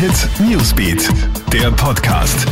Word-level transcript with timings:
Hit 0.00 0.30
Newsbeat, 0.40 1.10
der 1.52 1.70
Podcast. 1.72 2.46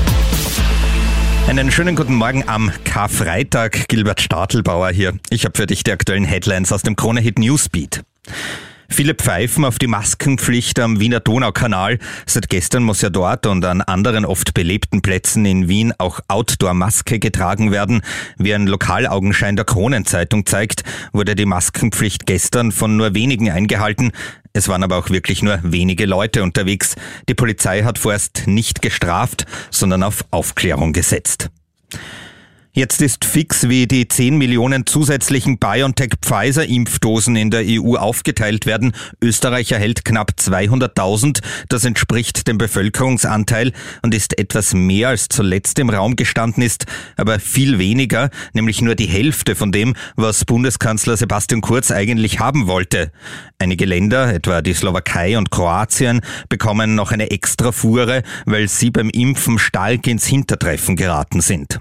Einen 1.47 1.71
schönen 1.71 1.97
guten 1.97 2.15
Morgen 2.15 2.47
am 2.47 2.71
Karfreitag. 2.85 3.89
Gilbert 3.89 4.21
Stadelbauer 4.21 4.91
hier. 4.91 5.19
Ich 5.31 5.47
habe 5.47 5.57
für 5.57 5.67
dich 5.67 5.83
die 5.83 5.93
aktuellen 5.93 6.25
Headlines 6.25 6.73
aus 6.73 6.83
dem 6.83 6.95
Krone 6.95 7.23
Hit 7.23 7.39
Newsbeat. 7.39 8.03
Viele 8.91 9.15
pfeifen 9.15 9.65
auf 9.65 9.79
die 9.79 9.87
Maskenpflicht 9.87 10.81
am 10.81 10.99
Wiener 10.99 11.21
Donaukanal. 11.21 11.99
Seit 12.27 12.49
gestern 12.49 12.83
muss 12.83 13.03
ja 13.03 13.11
dort 13.11 13.47
und 13.47 13.65
an 13.65 13.83
anderen 13.83 14.25
oft 14.25 14.55
belebten 14.55 15.03
Plätzen 15.03 15.45
in 15.45 15.69
Wien 15.69 15.93
auch 15.99 16.21
Outdoor-Maske 16.27 17.19
getragen 17.19 17.71
werden. 17.71 18.01
Wie 18.39 18.55
ein 18.55 18.67
Lokalaugenschein 18.67 19.57
der 19.57 19.67
Kronenzeitung 19.67 20.47
zeigt, 20.47 20.85
wurde 21.13 21.35
die 21.35 21.45
Maskenpflicht 21.45 22.27
gestern 22.27 22.73
von 22.73 22.97
nur 22.97 23.15
wenigen 23.15 23.51
eingehalten. 23.51 24.11
Es 24.55 24.69
waren 24.69 24.83
aber 24.83 24.97
auch 24.97 25.11
wirklich 25.11 25.43
nur 25.43 25.61
wenige 25.63 26.07
Leute 26.07 26.43
unterwegs. 26.43 26.97
Die 27.29 27.35
Polizei 27.35 27.83
hat 27.83 27.99
vorerst 27.99 28.47
nicht 28.47 28.81
gestraft, 28.81 29.45
sondern 29.71 30.03
auf 30.03 30.25
Aufklärung 30.31 30.95
gesetzt. 30.95 31.51
Jetzt 32.73 33.01
ist 33.01 33.25
fix, 33.25 33.69
wie 33.69 33.87
die 33.87 34.07
10 34.07 34.37
Millionen 34.37 34.87
zusätzlichen 34.87 35.59
BioNTech-Pfizer-Impfdosen 35.59 37.35
in 37.35 37.51
der 37.51 37.65
EU 37.65 37.97
aufgeteilt 37.97 38.67
werden. 38.67 38.93
Österreich 39.23 39.73
erhält 39.73 40.05
knapp 40.05 40.33
200.000. 40.39 41.41
Das 41.71 41.85
entspricht 41.85 42.47
dem 42.47 42.59
Bevölkerungsanteil 42.59 43.73
und 44.03 44.15
ist 44.15 44.39
etwas 44.39 44.75
mehr 44.75 45.09
als 45.09 45.29
zuletzt 45.29 45.79
im 45.79 45.89
Raum 45.91 46.15
gestanden 46.15 46.63
ist, 46.63 46.85
aber 47.17 47.41
viel 47.41 47.79
weniger, 47.79 48.29
nämlich 48.53 48.83
nur 48.83 48.95
die 48.95 49.07
Hälfte 49.07 49.57
von 49.57 49.73
dem, 49.73 49.95
was 50.17 50.45
Bundeskanzler 50.45 51.17
Sebastian 51.17 51.63
Kurz 51.63 51.91
eigentlich 51.91 52.39
haben 52.39 52.67
wollte. 52.67 53.11
Einige 53.59 53.87
Länder, 53.87 54.33
etwa 54.33 54.63
die 54.63 54.75
Slowakei 54.75 55.39
und 55.39 55.51
Kroatien, 55.51 56.21
bekommen 56.49 56.95
noch 56.95 57.13
eine 57.13 57.31
Extrafuhre, 57.31 58.23
weil 58.45 58.69
sie 58.69 58.91
beim 58.91 59.09
Impfen 59.11 59.59
stark 59.59 60.07
ins 60.07 60.27
Hintertreffen 60.27 60.95
geraten 60.95 61.41
sind. 61.41 61.81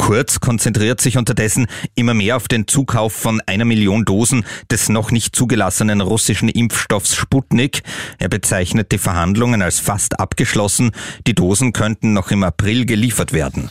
Kurz 0.00 0.40
konzentriert 0.40 1.00
sich 1.00 1.18
unterdessen 1.18 1.66
immer 1.94 2.14
mehr 2.14 2.36
auf 2.36 2.48
den 2.48 2.66
Zukauf 2.66 3.12
von 3.12 3.42
einer 3.44 3.66
Million 3.66 4.06
Dosen 4.06 4.46
des 4.70 4.88
noch 4.88 5.10
nicht 5.10 5.36
zugelassenen 5.36 6.00
russischen 6.00 6.48
Impfstoffs 6.48 7.14
Sputnik. 7.14 7.82
Er 8.18 8.30
bezeichnet 8.30 8.92
die 8.92 8.98
Verhandlungen 8.98 9.60
als 9.60 9.78
fast 9.78 10.18
abgeschlossen. 10.18 10.92
Die 11.26 11.34
Dosen 11.34 11.74
könnten 11.74 12.14
noch 12.14 12.30
im 12.30 12.42
April 12.44 12.86
geliefert 12.86 13.34
werden. 13.34 13.70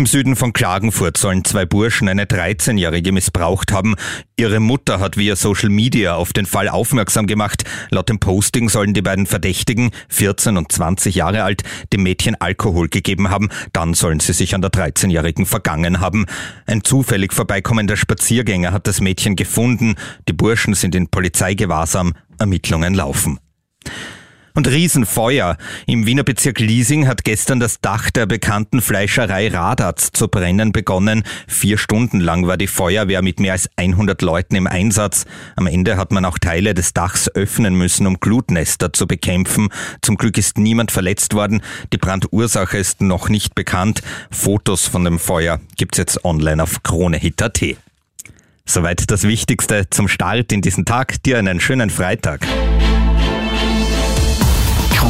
Im 0.00 0.06
Süden 0.06 0.34
von 0.34 0.54
Klagenfurt 0.54 1.18
sollen 1.18 1.44
zwei 1.44 1.66
Burschen 1.66 2.08
eine 2.08 2.24
13-Jährige 2.24 3.12
missbraucht 3.12 3.70
haben. 3.70 3.96
Ihre 4.34 4.58
Mutter 4.58 4.98
hat 4.98 5.18
via 5.18 5.36
Social 5.36 5.68
Media 5.68 6.14
auf 6.14 6.32
den 6.32 6.46
Fall 6.46 6.70
aufmerksam 6.70 7.26
gemacht. 7.26 7.64
Laut 7.90 8.08
dem 8.08 8.18
Posting 8.18 8.70
sollen 8.70 8.94
die 8.94 9.02
beiden 9.02 9.26
Verdächtigen, 9.26 9.90
14 10.08 10.56
und 10.56 10.72
20 10.72 11.16
Jahre 11.16 11.42
alt, 11.42 11.64
dem 11.92 12.02
Mädchen 12.02 12.34
Alkohol 12.40 12.88
gegeben 12.88 13.28
haben. 13.28 13.50
Dann 13.74 13.92
sollen 13.92 14.20
sie 14.20 14.32
sich 14.32 14.54
an 14.54 14.62
der 14.62 14.70
13-Jährigen 14.70 15.44
vergangen 15.44 16.00
haben. 16.00 16.24
Ein 16.64 16.82
zufällig 16.82 17.34
vorbeikommender 17.34 17.98
Spaziergänger 17.98 18.72
hat 18.72 18.86
das 18.86 19.02
Mädchen 19.02 19.36
gefunden. 19.36 19.96
Die 20.26 20.32
Burschen 20.32 20.72
sind 20.72 20.94
in 20.94 21.08
Polizeigewahrsam. 21.08 22.14
Ermittlungen 22.38 22.94
laufen. 22.94 23.38
Und 24.54 24.68
Riesenfeuer. 24.68 25.56
Im 25.86 26.06
Wiener 26.06 26.24
Bezirk 26.24 26.58
Liesing 26.58 27.06
hat 27.06 27.24
gestern 27.24 27.60
das 27.60 27.80
Dach 27.80 28.10
der 28.10 28.26
bekannten 28.26 28.80
Fleischerei 28.80 29.48
Radatz 29.48 30.10
zu 30.12 30.28
brennen 30.28 30.72
begonnen. 30.72 31.22
Vier 31.46 31.78
Stunden 31.78 32.20
lang 32.20 32.46
war 32.46 32.56
die 32.56 32.66
Feuerwehr 32.66 33.22
mit 33.22 33.38
mehr 33.38 33.52
als 33.52 33.68
100 33.76 34.22
Leuten 34.22 34.56
im 34.56 34.66
Einsatz. 34.66 35.24
Am 35.56 35.66
Ende 35.66 35.96
hat 35.96 36.12
man 36.12 36.24
auch 36.24 36.38
Teile 36.38 36.74
des 36.74 36.92
Dachs 36.92 37.28
öffnen 37.28 37.74
müssen, 37.74 38.06
um 38.06 38.18
Glutnester 38.18 38.92
zu 38.92 39.06
bekämpfen. 39.06 39.68
Zum 40.02 40.16
Glück 40.16 40.36
ist 40.38 40.58
niemand 40.58 40.90
verletzt 40.90 41.34
worden. 41.34 41.62
Die 41.92 41.98
Brandursache 41.98 42.78
ist 42.78 43.00
noch 43.00 43.28
nicht 43.28 43.54
bekannt. 43.54 44.02
Fotos 44.30 44.86
von 44.86 45.04
dem 45.04 45.18
Feuer 45.18 45.60
gibt's 45.76 45.98
jetzt 45.98 46.24
online 46.24 46.62
auf 46.62 46.82
kronehit.at. 46.82 47.60
Soweit 48.66 49.10
das 49.10 49.24
Wichtigste 49.24 49.90
zum 49.90 50.06
Start 50.06 50.52
in 50.52 50.60
diesen 50.60 50.84
Tag. 50.84 51.22
Dir 51.24 51.38
einen 51.38 51.60
schönen 51.60 51.90
Freitag. 51.90 52.46